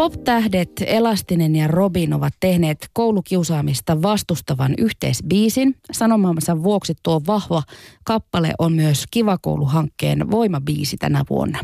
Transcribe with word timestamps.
Pop-tähdet 0.00 0.70
Elastinen 0.86 1.56
ja 1.56 1.68
Robin 1.68 2.14
ovat 2.14 2.32
tehneet 2.40 2.78
koulukiusaamista 2.92 4.02
vastustavan 4.02 4.74
yhteisbiisin. 4.78 5.74
Sanomaansa 5.92 6.62
vuoksi 6.62 6.94
tuo 7.02 7.20
vahva 7.26 7.62
kappale 8.04 8.50
on 8.58 8.72
myös 8.72 9.04
Kiva 9.10 9.38
Koulu-hankkeen 9.38 10.30
voimabiisi 10.30 10.96
tänä 10.96 11.22
vuonna. 11.30 11.58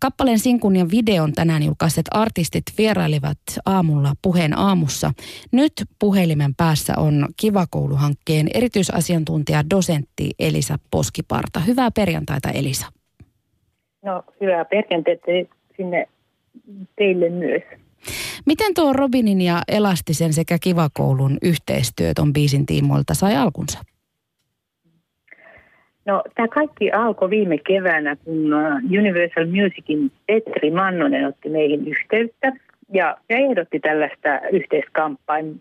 Kappaleen 0.00 0.38
sinkun 0.38 0.76
ja 0.76 0.86
videon 0.90 1.32
tänään 1.32 1.62
julkaiset 1.62 2.06
artistit 2.10 2.64
vierailivat 2.78 3.38
aamulla 3.66 4.12
puheen 4.22 4.58
aamussa. 4.58 5.12
Nyt 5.52 5.72
puhelimen 5.98 6.54
päässä 6.54 6.92
on 6.96 7.28
Kiva 7.36 7.66
Koulu-hankkeen 7.70 8.46
erityisasiantuntija 8.54 9.70
dosentti 9.70 10.30
Elisa 10.38 10.78
Poskiparta. 10.90 11.60
Hyvää 11.60 11.90
perjantaita 11.90 12.50
Elisa. 12.50 12.86
No 14.04 14.22
hyvää 14.40 14.64
perjantaita 14.64 15.26
sinne 15.76 16.06
teille 16.96 17.28
myös. 17.28 17.62
Miten 18.46 18.74
tuo 18.74 18.92
Robinin 18.92 19.40
ja 19.40 19.62
Elastisen 19.68 20.32
sekä 20.32 20.58
Kivakoulun 20.60 21.38
yhteistyö 21.42 22.12
on 22.18 22.32
biisin 22.32 22.66
tiimoilta 22.66 23.14
sai 23.14 23.36
alkunsa? 23.36 23.78
No 26.06 26.22
tämä 26.34 26.48
kaikki 26.48 26.90
alkoi 26.90 27.30
viime 27.30 27.58
keväänä, 27.58 28.16
kun 28.16 28.54
uh, 28.54 28.98
Universal 28.98 29.46
Musicin 29.46 30.12
Petri 30.26 30.70
Mannonen 30.70 31.26
otti 31.26 31.48
meihin 31.48 31.88
yhteyttä 31.88 32.52
ja, 32.92 33.16
ja 33.28 33.36
ehdotti 33.36 33.80
tällaista 33.80 34.40
yhteiskamppainua 34.52 35.54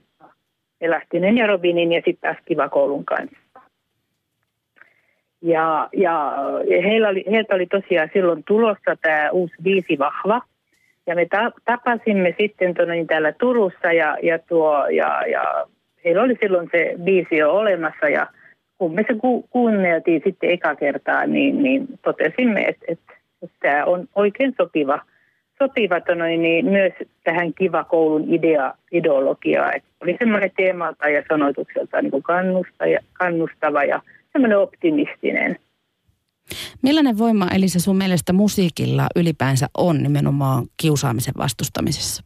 Elastinen 0.82 1.38
ja 1.38 1.48
Robinin 1.48 1.92
ja 1.92 2.02
sitten 2.06 2.34
taas 2.34 2.46
Kivakoulun 2.46 3.06
kanssa. 3.06 3.38
Ja, 5.42 5.90
ja 5.94 6.34
heillä 6.84 7.10
oli, 7.10 7.24
heiltä 7.32 7.56
oli 7.56 7.66
tosiaan 7.66 8.10
silloin 8.14 8.44
tulossa 8.48 8.96
tämä 9.02 9.30
uusi 9.32 9.54
viisi 9.64 10.00
vahva, 10.00 10.42
ja 11.10 11.16
me 11.16 11.26
ta- 11.26 11.52
tapasimme 11.66 12.36
sitten 12.40 12.74
tuonne 12.74 12.94
niin 12.94 13.08
täällä 13.08 13.32
Turussa 13.32 13.94
ja, 13.94 14.18
ja, 14.24 14.40
tuo, 14.40 14.88
ja, 14.88 15.24
ja 15.28 15.68
heillä 16.06 16.22
oli 16.22 16.38
silloin 16.42 16.70
se 16.72 16.96
biisi 17.04 17.38
jo 17.38 17.52
olemassa 17.52 18.10
ja 18.10 18.28
kun 18.78 18.96
me 18.96 19.06
se 19.08 19.14
ku- 19.14 19.48
kuunneltiin 19.50 20.22
sitten 20.26 20.50
eka 20.50 20.76
kertaa, 20.76 21.26
niin, 21.26 21.64
niin 21.64 21.88
totesimme, 22.02 22.62
että, 22.62 22.86
että, 22.88 23.14
että 23.42 23.56
tämä 23.60 23.86
on 23.86 24.08
oikein 24.16 24.54
sopiva, 24.58 25.00
sopiva 25.60 26.02
tonne, 26.02 26.38
niin 26.38 26.66
myös 26.66 26.94
tähän 27.24 27.54
kiva 27.54 27.84
koulun 27.84 28.34
idea, 28.34 28.74
ideologiaa. 28.92 29.74
Että 29.74 29.90
oli 30.02 30.16
semmoinen 30.20 30.52
teemalta 30.58 31.10
ja 31.10 31.24
sanoitukselta 31.30 32.02
niin 32.02 32.12
kuin 32.12 32.24
kannusta 32.24 32.86
ja, 32.86 33.00
kannustava 33.14 33.84
ja 33.84 34.02
semmoinen 34.34 34.58
optimistinen– 34.58 35.56
Millainen 36.82 37.18
voima 37.18 37.48
Elisa 37.56 37.80
sun 37.80 37.98
mielestä 37.98 38.34
musiikilla 38.34 39.08
ylipäänsä 39.16 39.68
on 39.78 40.04
nimenomaan 40.04 40.66
kiusaamisen 40.82 41.34
vastustamisessa? 41.38 42.24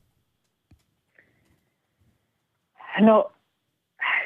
No 2.99 3.31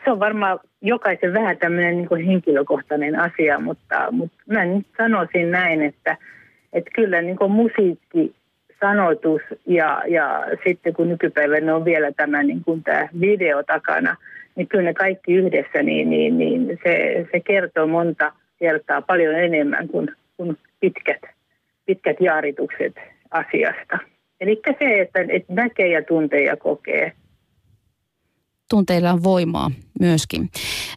se 0.05 0.11
on 0.11 0.19
varmaan 0.19 0.59
jokaisen 0.81 1.33
vähän 1.33 1.57
tämmöinen 1.57 1.97
niin 1.97 2.07
kuin 2.07 2.25
henkilökohtainen 2.25 3.19
asia, 3.19 3.59
mutta, 3.59 4.11
mutta 4.11 4.37
mä 4.45 4.65
nyt 4.65 4.87
sanoisin 4.97 5.51
näin, 5.51 5.81
että, 5.81 6.17
että 6.73 6.91
kyllä 6.95 7.21
niin 7.21 7.37
kuin 7.37 7.51
musiikki, 7.51 8.35
sanoitus 8.79 9.41
ja, 9.65 10.03
ja 10.07 10.43
sitten 10.67 10.93
kun 10.93 11.09
nykypäivänä 11.09 11.75
on 11.75 11.85
vielä 11.85 12.11
tämä, 12.11 12.43
niin 12.43 12.63
kuin 12.63 12.83
tämä 12.83 13.07
video 13.21 13.63
takana, 13.63 14.15
niin 14.55 14.67
kyllä 14.67 14.83
ne 14.83 14.93
kaikki 14.93 15.33
yhdessä, 15.33 15.83
niin, 15.83 16.09
niin, 16.09 16.37
niin 16.37 16.79
se, 16.83 17.27
se 17.31 17.39
kertoo 17.39 17.87
monta– 17.87 18.31
kertaa 18.59 19.01
paljon 19.01 19.35
enemmän 19.35 19.87
kuin, 19.87 20.11
kuin 20.37 20.57
pitkät, 20.79 21.21
pitkät 21.85 22.17
jaaritukset 22.19 22.95
asiasta. 23.31 23.97
Eli 24.41 24.61
se, 24.79 25.01
että, 25.01 25.19
että 25.29 25.53
näkee 25.53 25.87
ja 25.87 26.03
tuntee 26.03 26.43
ja 26.43 26.57
kokee. 26.57 27.11
Tunteilla 28.69 29.11
on 29.11 29.23
voimaa 29.23 29.71
myöskin. 29.99 30.49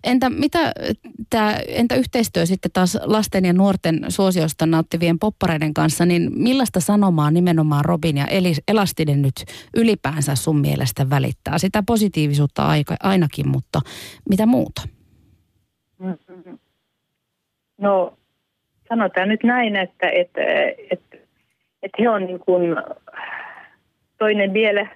Entä, 0.05 0.31
mitä 0.31 0.73
tää, 1.31 1.61
entä 1.69 1.95
yhteistyö 1.95 2.47
sitten 2.47 2.71
taas 2.73 2.99
lasten 3.03 3.45
ja 3.45 3.53
nuorten 3.53 4.01
suosiosta 4.09 4.67
nauttivien 4.67 5.19
poppareiden 5.19 5.75
kanssa, 5.75 6.07
niin 6.07 6.31
millaista 6.35 6.81
sanomaa 6.81 7.31
nimenomaan 7.31 7.85
Robin 7.85 8.17
ja 8.17 8.27
Elastinen 8.69 9.23
nyt 9.23 9.45
ylipäänsä 9.77 10.35
sun 10.35 10.61
mielestä 10.61 11.11
välittää? 11.11 11.59
Sitä 11.59 11.83
positiivisuutta 11.87 12.67
aika, 12.67 12.97
ainakin, 13.03 13.49
mutta 13.49 13.81
mitä 14.31 14.47
muuta? 14.47 14.83
No 17.81 18.13
sanotaan 18.89 19.29
nyt 19.29 19.43
näin, 19.43 19.77
että, 19.77 20.09
että, 20.09 20.41
että, 20.91 21.17
että 21.83 22.03
he 22.03 22.09
on 22.09 22.27
niin 22.27 22.41
kuin 22.41 22.77
toinen 24.19 24.53
vielä, 24.53 24.87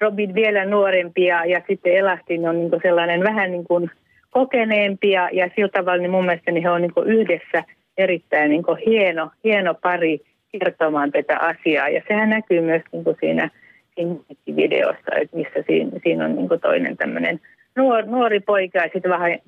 Robin 0.00 0.34
vielä 0.34 0.64
nuorempi 0.64 1.24
ja, 1.24 1.44
ja 1.44 1.62
sitten 1.68 1.96
Elastin 1.96 2.48
on 2.48 2.58
niin 2.58 2.70
sellainen 2.82 3.24
vähän 3.24 3.50
niin 3.50 3.64
kuin 3.64 3.90
kokeneempi 4.30 5.10
ja, 5.10 5.28
ja 5.32 5.50
sillä 5.56 5.68
tavalla 5.68 6.02
niin 6.02 6.10
mun 6.10 6.24
mielestä 6.24 6.50
niin 6.50 6.62
he 6.62 6.70
on 6.70 6.82
niin 6.82 7.06
yhdessä 7.06 7.64
erittäin 7.98 8.50
niin 8.50 8.64
hieno, 8.86 9.30
hieno 9.44 9.74
pari 9.74 10.20
kertomaan 10.52 11.12
tätä 11.12 11.38
asiaa. 11.38 11.88
Ja 11.88 12.02
sehän 12.08 12.30
näkyy 12.30 12.60
myös 12.60 12.82
niin 12.92 13.04
siinä, 13.20 13.50
siinä 13.94 14.14
videossa, 14.56 15.14
että 15.20 15.36
missä 15.36 15.64
siinä, 15.66 15.90
siinä 16.02 16.24
on 16.24 16.36
niin 16.36 16.60
toinen 16.62 16.96
tämmöinen 16.96 17.40
nuor, 17.76 18.04
nuori 18.04 18.40
poika 18.40 18.78
ja 18.78 18.90
sitten 18.92 19.10
vähän, 19.10 19.38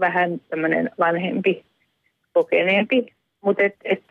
vähän 0.00 0.40
tämmöinen 0.50 0.90
vanhempi 0.98 1.64
kokeneempi. 2.32 3.06
Mutta 3.44 3.62
et, 3.62 3.76
et, 3.84 4.02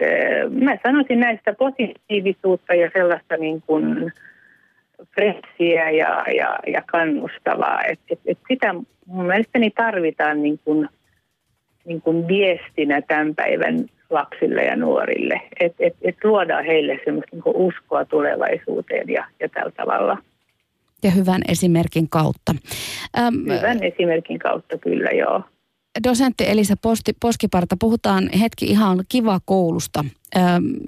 mä 0.50 0.78
sanoisin 0.84 1.19
näistä 1.19 1.53
positiivisuutta 1.53 2.74
ja 2.74 2.90
sellaista 2.94 3.38
niin 3.38 3.62
kuin 3.68 4.13
fressiä 5.16 5.90
ja, 5.90 6.25
ja, 6.35 6.59
ja 6.68 6.81
kannustavaa. 6.85 7.84
Et, 7.84 8.00
et, 8.09 8.19
et 8.25 8.38
sitä 8.52 8.74
mun 9.06 9.25
mielestäni 9.25 9.72
tarvitaan 9.72 10.44
niin 10.44 10.59
kuin, 10.66 10.90
niin 11.85 12.02
kuin 12.02 12.28
viestinä 12.28 13.02
tämän 13.02 13.35
päivän 13.35 13.85
lapsille 14.09 14.62
ja 14.62 14.75
nuorille. 14.75 15.41
Että 15.59 15.84
et, 15.86 15.96
et 16.01 16.16
luodaan 16.24 16.66
heille 16.66 17.00
semmoista 17.06 17.36
niin 17.36 17.44
uskoa 17.46 18.06
tulevaisuuteen 18.06 19.09
ja, 19.09 19.25
ja 19.40 19.50
tällä 19.50 19.72
tavalla. 19.72 20.18
Ja 21.03 21.12
hyvän 21.12 21.41
esimerkin 21.47 22.09
kautta. 22.09 22.56
Hyvän 23.57 23.84
esimerkin 23.84 24.40
kautta 24.40 24.78
kyllä, 24.78 25.09
joo 25.09 25.44
dosentti 26.03 26.49
Elisa 26.49 26.73
Posti, 26.81 27.13
Poskiparta, 27.21 27.75
puhutaan 27.79 28.29
hetki 28.41 28.65
ihan 28.65 29.03
kiva 29.09 29.39
koulusta. 29.45 30.05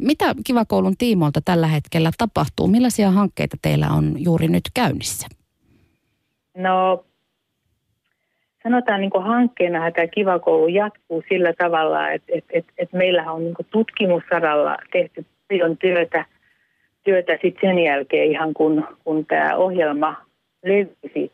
Mitä 0.01 0.25
kiva 0.45 0.65
koulun 0.65 0.97
tiimoilta 0.97 1.41
tällä 1.45 1.67
hetkellä 1.67 2.11
tapahtuu? 2.17 2.67
Millaisia 2.67 3.11
hankkeita 3.11 3.57
teillä 3.61 3.87
on 3.89 4.15
juuri 4.17 4.47
nyt 4.47 4.63
käynnissä? 4.73 5.27
No 6.57 7.05
sanotaan 8.63 9.01
niin 9.01 9.11
kuin 9.11 9.23
hankkeena, 9.23 9.87
että 9.87 10.07
Kiva 10.07 10.39
koulu 10.39 10.67
jatkuu 10.67 11.23
sillä 11.29 11.53
tavalla, 11.57 12.11
että, 12.11 12.31
että, 12.35 12.49
että, 12.53 12.73
että 12.77 12.97
meillähän 12.97 13.33
on 13.33 13.43
niin 13.43 13.53
kuin 13.53 13.67
tutkimussaralla 13.71 14.77
tehty 14.91 15.25
paljon 15.49 15.77
työtä, 15.77 16.25
työtä 17.03 17.37
sitten 17.41 17.69
sen 17.69 17.79
jälkeen 17.79 18.31
ihan 18.31 18.53
kun, 18.53 18.87
kun 19.03 19.25
tämä 19.25 19.55
ohjelma 19.55 20.15
levisi 20.63 21.31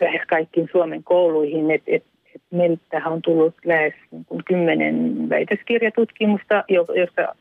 lähes 0.00 0.26
kaikkiin 0.28 0.68
Suomen 0.72 1.04
kouluihin, 1.04 1.70
että, 1.70 1.90
että 1.94 2.09
meiltähän 2.50 3.12
on 3.12 3.22
tullut 3.22 3.54
lähes 3.64 3.94
niin 4.10 4.24
kuin 4.24 4.44
kymmenen 4.44 5.28
väitöskirjatutkimusta, 5.28 6.64
jossa 6.68 7.34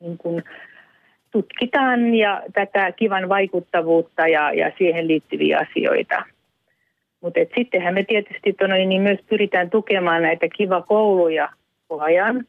niin 0.00 0.18
kuin 0.18 0.42
tutkitaan 1.30 2.14
ja 2.14 2.42
tätä 2.52 2.92
kivan 2.92 3.28
vaikuttavuutta 3.28 4.28
ja, 4.28 4.52
ja 4.52 4.72
siihen 4.78 5.08
liittyviä 5.08 5.58
asioita. 5.58 6.22
Mutta 7.20 7.40
sittenhän 7.54 7.94
me 7.94 8.02
tietysti 8.02 8.52
tonne, 8.52 8.86
niin 8.86 9.02
myös 9.02 9.18
pyritään 9.28 9.70
tukemaan 9.70 10.22
näitä 10.22 10.48
kiva 10.56 10.82
kouluja 10.82 11.48
koko 11.88 12.02
ajan. 12.02 12.44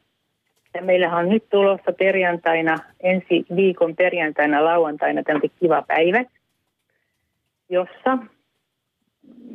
Ja 0.73 0.81
meillähän 0.81 1.19
on 1.19 1.29
nyt 1.29 1.49
tulossa 1.49 1.91
perjantaina, 1.91 2.77
ensi 2.99 3.45
viikon 3.55 3.95
perjantaina, 3.95 4.65
lauantaina 4.65 5.23
tämmöiset 5.23 5.51
kiva 5.59 5.81
päivät, 5.87 6.27
jossa 7.69 8.17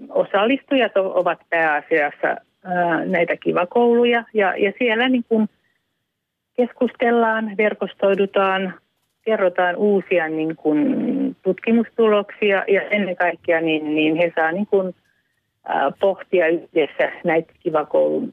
osallistujat 0.09 0.97
ovat 0.97 1.39
pääasiassa 1.51 2.37
näitä 3.07 3.37
kivakouluja 3.37 4.25
ja, 4.35 4.55
ja 4.57 4.73
siellä 4.79 5.09
niin 5.09 5.25
kuin 5.29 5.49
keskustellaan, 6.57 7.57
verkostoidutaan, 7.59 8.75
kerrotaan 9.25 9.77
uusia 9.77 10.29
niin 10.29 10.57
kuin 10.57 10.87
tutkimustuloksia 11.43 12.65
ja 12.69 12.83
ennen 12.83 13.17
kaikkea 13.17 13.61
niin, 13.61 13.95
niin 13.95 14.17
he 14.17 14.33
saa 14.37 14.53
niin 14.53 14.67
kuin, 14.67 14.95
pohtia 16.01 16.47
yhdessä 16.49 17.13
näitä 17.25 17.53
kivakoulun 17.61 18.33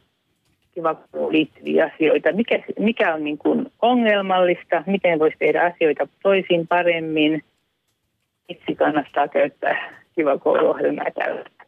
kivakouluun 0.75 1.33
liittyviä 1.33 1.91
asioita. 1.93 2.31
Mikä, 2.33 2.63
mikä 2.79 3.13
on 3.13 3.23
niin 3.23 3.38
kuin 3.38 3.71
ongelmallista, 3.81 4.83
miten 4.85 5.19
voisi 5.19 5.35
tehdä 5.39 5.61
asioita 5.61 6.07
toisin 6.23 6.67
paremmin, 6.67 7.43
miksi 8.49 8.75
kannattaa 8.75 9.27
käyttää 9.27 10.00
kivakouluohjelmaa 10.16 11.06
tällaista. 11.16 11.62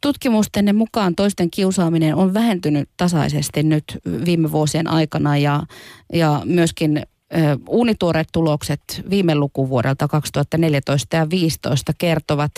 Tutkimustenne 0.00 0.72
mukaan 0.72 1.14
toisten 1.14 1.50
kiusaaminen 1.50 2.14
on 2.14 2.34
vähentynyt 2.34 2.88
tasaisesti 2.96 3.62
nyt 3.62 3.84
viime 4.24 4.52
vuosien 4.52 4.88
aikana 4.88 5.36
ja, 5.36 5.62
ja 6.12 6.42
myöskin 6.44 7.02
Uunituoreet 7.68 8.28
tulokset 8.32 8.80
viime 9.10 9.34
lukuvuodelta 9.34 10.08
2014 10.08 11.16
ja 11.16 11.20
2015 11.20 11.92
kertovat 11.98 12.52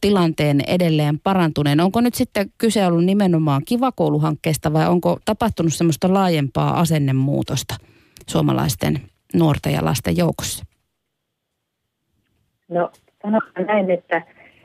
tilanteen 0.00 0.60
edelleen 0.66 1.18
parantuneen. 1.18 1.80
Onko 1.80 2.00
nyt 2.00 2.14
sitten 2.14 2.52
kyse 2.58 2.86
ollut 2.86 3.04
nimenomaan 3.04 3.62
kivakouluhankkeesta 3.64 4.72
vai 4.72 4.88
onko 4.88 5.18
tapahtunut 5.24 5.74
semmoista 5.74 6.14
laajempaa 6.14 6.80
asennemuutosta 6.80 7.74
suomalaisten 8.28 9.00
nuorten 9.34 9.72
ja 9.72 9.84
lasten 9.84 10.16
joukossa? 10.16 10.64
No 12.68 12.90
sanotaan 13.24 13.66
näin, 13.66 13.90
että, 13.90 14.22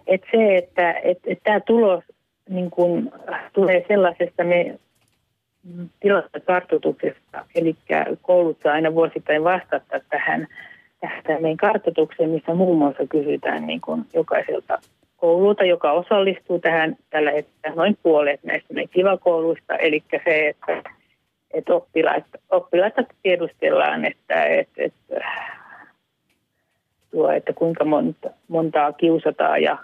että 0.08 0.28
se, 0.32 0.58
että, 0.58 0.92
että, 0.92 1.24
että 1.26 1.44
tämä 1.44 1.60
tulos 1.60 2.04
niin 2.50 2.72
kun, 2.72 3.12
tulee 3.54 3.86
sellaisesta 3.88 4.44
me 4.44 4.80
tilastokartoituksesta, 6.00 7.46
eli 7.56 7.76
koulut 8.22 8.58
saa 8.64 8.74
aina 8.74 8.94
vuosittain 8.94 9.44
vastata 9.44 10.00
tähän, 10.10 10.48
tähän 11.00 11.42
meidän 11.42 11.58
kartoitukseen, 11.58 12.30
missä 12.30 12.54
muun 12.54 12.78
muassa 12.78 13.08
kysytään 13.10 13.68
niin 13.68 13.82
kuin 13.82 14.06
jokaiselta 14.14 14.80
koululta, 15.18 15.64
joka 15.64 15.92
osallistuu 15.92 16.60
tähän 16.60 16.96
tällä 17.10 17.32
hetkellä 17.32 17.76
noin 17.76 17.98
puolet 18.04 18.44
näistä 18.44 18.74
meidän 18.74 18.90
kivakouluista, 18.90 19.76
eli 19.76 20.04
se, 20.24 20.48
että, 20.50 20.92
että 21.52 21.74
oppilaita, 21.74 22.40
oppilaita 22.50 23.04
tiedustellaan, 23.24 24.06
että, 24.06 24.44
että, 24.44 24.84
että, 24.84 25.26
tuo, 27.12 27.32
että 27.32 27.54
kuinka 27.54 27.86
monta, 27.86 28.30
montaa 28.48 28.94
kiusataan 28.94 29.62
ja 29.62 29.78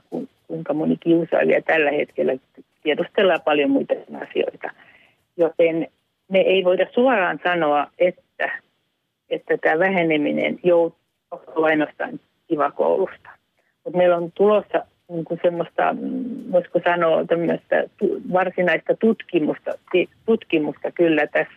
kuinka 0.47 0.73
moni 0.73 0.97
kiusailija 0.97 1.61
tällä 1.61 1.91
hetkellä 1.91 2.33
tiedustellaan 2.83 3.41
paljon 3.45 3.69
muita 3.69 3.93
asioita. 4.21 4.71
Joten 5.37 5.87
me 6.29 6.39
ei 6.39 6.63
voida 6.63 6.87
suoraan 6.93 7.39
sanoa, 7.43 7.87
että, 7.99 8.61
että 9.29 9.57
tämä 9.57 9.79
väheneminen 9.79 10.59
joutuu 10.63 11.63
ainoastaan 11.63 12.19
kivakoulusta. 12.47 13.29
Mutta 13.83 13.97
meillä 13.97 14.17
on 14.17 14.31
tulossa 14.31 14.85
niin 15.09 15.25
kuin 15.25 15.39
semmoista, 15.43 15.95
voisiko 16.51 16.79
sanoa, 16.83 17.25
tämmöistä 17.25 17.83
varsinaista 18.33 18.93
tutkimusta, 18.99 19.71
tutkimusta 20.25 20.91
kyllä 20.91 21.27
tässä, 21.27 21.53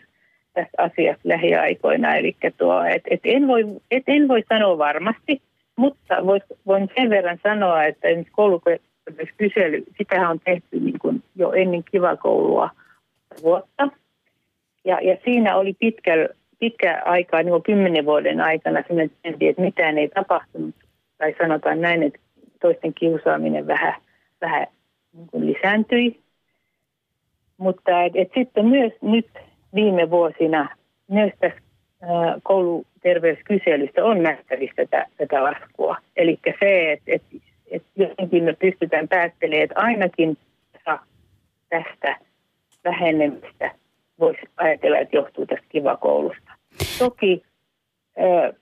tässä 0.55 0.83
asiassa 0.83 1.29
lähiaikoina. 1.29 2.17
Eli 2.17 2.37
tuo, 2.57 2.85
et, 2.85 3.03
et 3.11 3.21
en, 3.25 3.49
voi, 3.49 3.65
et 3.91 4.03
en 4.07 4.29
voi 4.29 4.45
sanoa 4.49 4.79
varmasti, 4.79 5.43
mutta 5.79 6.27
vois, 6.27 6.43
voin 6.67 6.91
sen 6.97 7.11
verran 7.11 7.39
sanoa, 7.43 7.85
että 7.85 8.09
kouluterveyskysely, 8.33 9.85
sitähän 9.99 10.31
on 10.31 10.41
tehty 10.45 10.81
niin 10.81 10.99
kuin 10.99 11.23
jo 11.37 11.53
ennen 11.53 11.85
kivakoulua– 11.85 12.71
vuotta. 13.43 13.89
Ja, 14.85 15.01
ja 15.01 15.17
siinä 15.25 15.57
oli 15.57 15.75
pitkä, 15.79 16.29
pitkä 16.59 17.03
aikaa, 17.05 17.43
niin 17.43 17.63
kymmenen 17.63 18.05
vuoden 18.05 18.41
aikana, 18.41 18.81
että 18.81 19.63
mitään 19.63 19.99
ei 19.99 20.09
tapahtunut. 20.09 20.75
Tai 21.19 21.35
sanotaan 21.39 21.81
näin, 21.81 22.03
että 22.03 22.19
toisten 22.61 22.95
kiusaaminen 22.95 23.67
vähän, 23.67 23.95
vähän 24.41 24.67
niin 25.33 25.47
lisääntyi. 25.47 26.21
Mutta 27.57 28.03
et, 28.03 28.13
et 28.15 28.29
sitten 28.35 28.67
myös 28.67 28.93
nyt 29.03 29.29
viime 29.75 30.11
vuosina, 30.11 30.69
myös 31.11 31.33
tässä 31.41 31.61
kouluterveyskyselystä 32.43 34.05
on 34.05 34.23
nähtävissä 34.23 34.75
tätä, 34.77 35.07
tätä 35.17 35.43
laskua. 35.45 35.97
Eli 36.17 36.39
se, 36.61 36.93
että 36.93 37.13
et, 37.13 37.23
et 37.71 37.83
jotenkin 37.97 38.45
me 38.45 38.53
pystytään 38.53 39.09
päättelemään, 39.09 39.63
että 39.63 39.81
ainakin 39.81 40.39
tästä 41.69 42.17
vähenemistä 42.85 43.71
voisi 44.21 44.41
ajatella, 44.57 44.99
että 44.99 45.17
johtuu 45.17 45.47
tästä 45.47 45.67
kivakoulusta. 45.69 46.53
Toki 46.99 47.43
ö, 48.19 48.53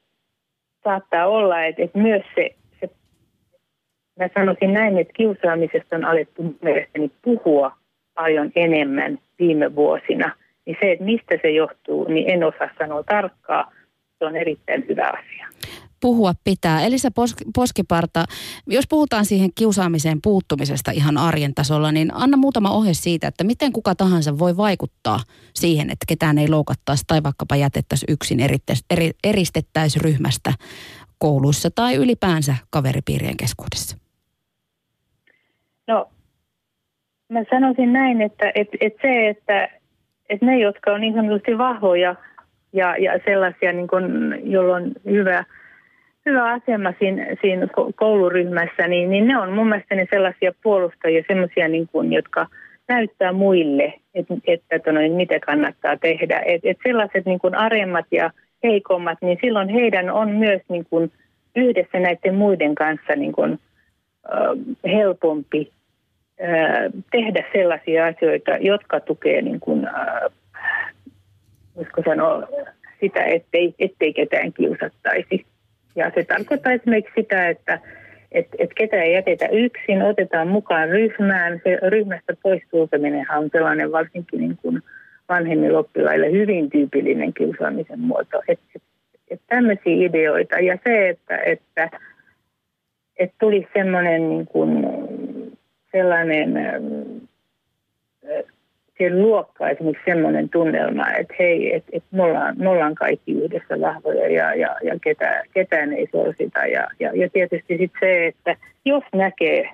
saattaa 0.85 1.27
olla, 1.27 1.65
että, 1.65 1.83
että 1.83 1.99
myös 1.99 2.23
se, 2.35 2.51
se, 2.81 2.91
mä 4.19 4.29
sanoisin 4.35 4.73
näin, 4.73 4.99
että 4.99 5.13
kiusaamisesta 5.13 5.97
on 5.97 6.05
alettu 6.05 6.57
mielestäni 6.63 7.11
puhua 7.23 7.73
paljon 8.15 8.53
enemmän 8.57 9.19
viime 9.39 9.75
vuosina. 9.75 10.37
Niin 10.67 10.77
se, 10.81 10.93
että 10.93 11.05
mistä 11.05 11.35
se 11.43 11.51
johtuu, 11.51 12.05
niin 12.09 12.31
en 12.31 12.45
osaa 12.45 12.69
sanoa 12.79 13.03
tarkkaa. 13.03 13.73
Se 14.19 14.25
on 14.25 14.37
erittäin 14.37 14.85
hyvä 14.89 15.09
asia 15.09 15.49
puhua 16.01 16.33
pitää. 16.45 16.83
Elisa 16.87 17.09
Poskiparta, 17.55 18.25
jos 18.67 18.85
puhutaan 18.89 19.25
siihen 19.25 19.51
kiusaamiseen 19.55 20.19
puuttumisesta 20.23 20.91
ihan 20.91 21.19
arjen 21.19 21.55
tasolla, 21.55 21.93
niin 21.93 22.15
anna 22.15 22.37
muutama 22.37 22.71
ohje 22.71 22.95
siitä, 22.95 23.29
että 23.29 23.45
miten 23.45 23.73
kuka 23.73 23.95
tahansa 23.95 24.39
voi 24.39 24.57
vaikuttaa 24.57 25.21
siihen, 25.55 25.91
että 25.91 26.07
ketään 26.09 26.39
ei 26.39 26.49
loukattaisi 26.49 27.05
tai 27.07 27.23
vaikkapa 27.23 27.57
jätettäisi 27.57 28.07
yksin 28.09 28.39
eri, 28.91 29.11
eristettäisi 29.25 29.99
ryhmästä 29.99 30.53
kouluissa 31.19 31.71
tai 31.75 31.95
ylipäänsä 31.95 32.55
kaveripiirien 32.71 33.37
keskuudessa. 33.37 33.97
No, 35.89 36.11
mä 37.29 37.41
sanoisin 37.51 37.93
näin, 37.93 38.23
että, 38.23 38.53
että, 38.55 38.77
että 38.81 38.99
se, 39.03 39.29
että, 39.29 39.69
että 40.29 40.47
ne, 40.47 40.59
jotka 40.59 40.93
on 40.93 41.01
niin 41.01 41.15
sanotusti 41.15 41.59
vahvoja 41.59 42.15
ja, 42.73 42.97
ja 42.97 43.13
sellaisia, 43.25 43.73
niin 43.73 43.89
kuin, 43.89 44.05
jolla 44.53 44.77
on 44.77 44.93
hyvä– 45.05 45.45
hyvä 46.27 46.53
asema 46.53 46.93
siinä, 46.99 47.27
siinä 47.41 47.67
kouluryhmässä, 47.95 48.89
niin, 48.89 49.11
niin 49.11 49.27
ne 49.27 49.39
on 49.39 49.53
mun 49.53 49.69
mielestä 49.69 49.95
sellaisia 50.11 50.53
puolustajia, 50.63 51.25
sellaisia, 51.29 51.69
niin 51.69 51.89
kuin, 51.93 52.13
jotka 52.13 52.47
näyttää 52.89 53.33
muille, 53.33 53.95
että, 54.15 54.35
että 54.47 54.77
että 54.77 54.93
noin, 54.93 55.13
mitä 55.13 55.41
kannattaa 55.41 55.97
tehdä. 55.97 56.43
Et, 56.47 56.61
et 56.65 56.79
sellaiset 56.87 57.27
niin 57.27 57.39
kuin 57.39 57.55
aremmat 57.55 58.07
ja 58.11 58.31
heikommat, 58.65 59.19
niin 59.23 59.39
silloin 59.41 59.69
heidän 59.69 60.11
on 60.11 60.31
myös 60.31 60.63
niin 60.69 60.87
kuin, 60.91 61.13
yhdessä 61.57 62.01
näiden 62.01 62.35
muiden 62.35 62.75
kanssa 62.75 63.13
niin 63.17 63.33
kuin, 63.33 63.59
äh, 64.33 64.93
helpompi 64.93 65.73
tehdä 67.11 67.45
sellaisia 67.53 68.07
asioita, 68.07 68.51
jotka 68.61 69.01
tukee 69.01 69.43
niin 69.43 69.61
kuin, 69.61 69.87
äh, 69.87 70.33
sanoa, 72.05 72.49
sitä, 73.01 73.25
ettei, 73.25 73.75
ettei 73.79 74.13
ketään 74.13 74.53
kiusattaisi. 74.53 75.47
Ja 75.97 76.11
se 76.15 76.25
tarkoittaa 76.25 76.73
esimerkiksi 76.73 77.13
sitä, 77.17 77.49
että 77.49 77.81
et, 78.33 78.49
et 78.59 78.71
ketä 78.75 79.03
ei 79.03 79.13
jätetä 79.13 79.49
yksin, 79.49 80.03
otetaan 80.03 80.49
mukaan 80.49 80.89
ryhmään. 80.89 81.61
Se 81.65 81.79
ryhmästä 81.89 82.37
pois 82.43 82.63
on 82.73 83.51
sellainen 83.53 83.93
varsinkin 83.93 84.41
niin 84.41 84.59
kuin 84.63 84.83
vanhemmilla 85.29 85.79
oppilaille 85.79 86.33
hyvin 86.33 86.71
tyypillinen 86.71 87.35
kiusaamisen 87.35 88.01
muoto. 88.01 88.43
Et, 88.49 88.61
et, 88.75 88.83
et 89.31 89.41
tämmöisiä 89.47 90.07
ideoita 90.07 90.59
ja 90.59 90.79
se, 90.85 91.09
että, 91.09 91.39
että 91.39 91.91
et 93.17 93.33
tulisi 93.41 93.69
semmoinen 93.75 94.29
niin 94.29 94.47
kuin 94.47 94.87
sellainen 95.93 96.55
siihen 98.97 99.23
luokkaan 99.23 99.71
esimerkiksi 99.71 100.05
semmoinen 100.05 100.49
tunnelma, 100.49 101.13
että 101.13 101.35
hei, 101.39 101.75
että 101.75 101.91
et 101.93 102.05
me, 102.11 102.23
ollaan, 102.23 102.55
me 102.59 102.69
ollaan 102.69 102.95
kaikki 102.95 103.33
yhdessä 103.33 103.81
vahvoja 103.81 104.29
ja, 104.29 104.55
ja, 104.55 104.77
ja 104.83 104.99
ketä, 105.03 105.43
ketään 105.55 105.93
ei 105.93 106.09
sorsita. 106.13 106.59
Ja, 106.59 106.89
ja, 107.01 107.11
ja 107.15 107.31
tietysti 107.31 107.79
sitten 107.79 108.01
se, 108.01 108.27
että 108.27 108.57
jos 108.85 109.05
näkee 109.15 109.71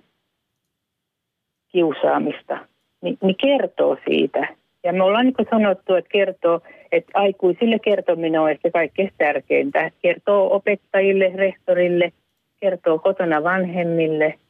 kiusaamista, 1.69 2.59
niin, 3.03 3.19
niin 3.23 3.37
kertoo 3.37 3.97
siitä. 4.09 4.49
Ja 4.85 4.93
me 4.93 5.03
ollaan 5.03 5.25
niin 5.25 5.47
sanottu, 5.51 5.95
että 5.95 6.11
kertoo, 6.13 6.61
että 6.93 7.11
aikuisille 7.15 7.79
kertominen 7.79 8.41
on 8.41 8.51
ehkä 8.51 8.71
kaikkein 8.71 9.13
tärkeintä. 9.19 9.91
Kertoo 10.03 10.55
opettajille, 10.55 11.33
rehtorille, 11.35 12.13
kertoo 12.61 12.99
kotona 12.99 13.43
vanhemmille– 13.43 14.35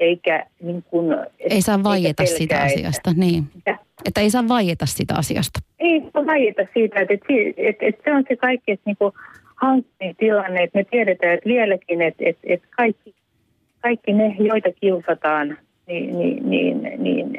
eikä 0.00 0.46
niin 0.62 0.82
kuin, 0.82 1.16
Ei 1.38 1.62
saa 1.62 1.82
vaieta 1.82 2.26
sitä 2.26 2.62
asiasta, 2.62 3.10
niin. 3.16 3.44
Mitä? 3.54 3.78
Että 4.04 4.20
ei 4.20 4.30
saa 4.30 4.48
vaieta 4.48 4.86
sitä 4.86 5.14
asiasta. 5.14 5.60
Ei 5.78 6.02
saa 6.12 6.26
vaieta 6.26 6.62
siitä, 6.74 7.00
että, 7.00 7.14
että, 7.14 7.26
että, 7.56 7.86
että 7.86 8.02
se 8.04 8.12
on 8.12 8.24
se 8.28 8.36
kaikkein 8.36 8.78
niin 8.84 8.96
hankkin 9.56 10.16
tilanne, 10.16 10.62
että 10.62 10.78
me 10.78 10.84
tiedetään 10.84 11.34
että 11.34 11.48
vieläkin, 11.48 12.02
että, 12.02 12.24
että, 12.26 12.42
että 12.44 12.68
kaikki, 12.76 13.14
kaikki 13.82 14.12
ne, 14.12 14.36
joita 14.38 14.68
kiusataan, 14.80 15.58
niin, 15.86 16.18
niin, 16.18 16.50
niin, 16.50 16.82
niin 16.98 17.32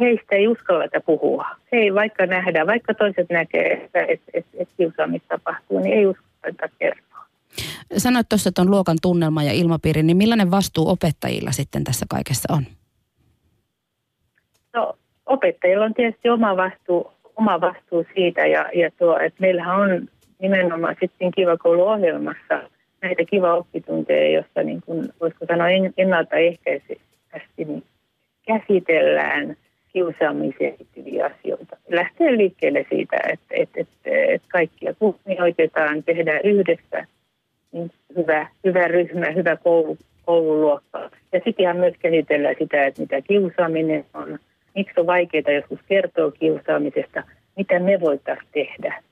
heistä 0.00 0.36
ei 0.36 0.48
uskalleta 0.48 1.00
puhua. 1.00 1.46
He 1.72 1.76
ei 1.76 1.94
vaikka 1.94 2.26
nähdä, 2.26 2.66
vaikka 2.66 2.94
toiset 2.94 3.30
näkee, 3.30 3.72
että, 3.72 4.00
että, 4.00 4.30
että, 4.34 4.50
että 4.58 4.74
kiusaamista 4.76 5.28
tapahtuu, 5.28 5.78
niin 5.78 5.98
ei 5.98 6.06
uskalleta 6.06 6.68
kertoa. 6.78 7.09
Sanoit 7.96 8.28
tuossa, 8.28 8.48
että 8.48 8.62
on 8.62 8.70
luokan 8.70 8.96
tunnelma 9.02 9.42
ja 9.42 9.52
ilmapiiri, 9.52 10.02
niin 10.02 10.16
millainen 10.16 10.50
vastuu 10.50 10.88
opettajilla 10.88 11.52
sitten 11.52 11.84
tässä 11.84 12.06
kaikessa 12.10 12.54
on? 12.54 12.62
No, 14.74 14.96
opettajilla 15.26 15.84
on 15.84 15.94
tietysti 15.94 16.28
oma 16.30 16.56
vastuu, 16.56 17.12
oma 17.36 17.60
vastuu 17.60 18.04
siitä 18.14 18.46
ja, 18.46 18.70
ja 18.74 18.90
tuo, 18.98 19.18
että 19.18 19.40
meillähän 19.40 19.76
on 19.76 20.08
nimenomaan 20.38 20.96
sitten 21.00 21.30
Kiva 21.30 21.56
ohjelmassa 21.64 22.62
näitä 23.02 23.24
kiva 23.24 23.54
oppitunteja, 23.54 24.30
jossa 24.30 24.62
niin 24.62 24.80
kuin, 24.86 25.08
voisiko 25.20 25.46
sanoa 25.46 25.66
ennaltaehkäisesti 25.96 27.00
niin 27.56 27.84
käsitellään 28.46 29.56
kiusaamiseen 29.92 30.74
liittyviä 30.78 31.26
asioita. 31.26 31.76
Lähtee 31.88 32.36
liikkeelle 32.36 32.86
siitä, 32.88 33.16
että, 33.32 33.54
että, 33.54 33.80
että, 33.80 34.10
että 34.34 34.48
kaikkia 34.48 34.94
kunnioitetaan, 34.94 36.02
tehdään 36.02 36.40
yhdessä 36.44 37.06
niin 37.72 37.90
hyvä, 38.16 38.48
hyvä 38.64 38.88
ryhmä, 38.88 39.30
hyvä 39.30 39.56
koulu, 39.56 39.98
koululuokka. 40.26 40.98
Ja 41.32 41.40
sitten 41.44 41.62
ihan 41.62 41.76
myös 41.76 41.94
käsitellään 41.98 42.54
sitä, 42.58 42.86
että 42.86 43.00
mitä 43.00 43.20
kiusaaminen 43.20 44.04
on, 44.14 44.38
miksi 44.74 45.00
on 45.00 45.06
vaikeaa 45.06 45.52
joskus 45.54 45.80
kertoa 45.88 46.30
kiusaamisesta, 46.30 47.22
mitä 47.56 47.78
me 47.78 48.00
voitaisiin 48.00 48.48
tehdä 48.52 49.02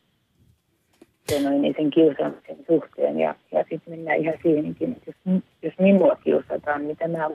noin, 1.42 1.62
niin 1.62 1.74
sen 1.76 1.90
kiusaamisen 1.90 2.56
suhteen. 2.66 3.20
Ja, 3.20 3.34
ja 3.52 3.64
sitten 3.70 3.94
mennään 3.94 4.18
ihan 4.18 4.34
siihenkin, 4.42 4.92
että 4.92 5.10
jos, 5.10 5.42
jos 5.62 5.74
minua 5.78 6.16
kiusataan, 6.24 6.82
mitä 6.82 7.08
mä 7.08 7.30